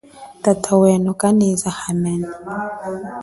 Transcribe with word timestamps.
Tata 0.43 0.71
weno 0.81 1.11
kaneza 1.21 1.69
hamene. 1.79 2.29